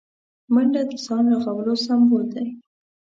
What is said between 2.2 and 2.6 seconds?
دی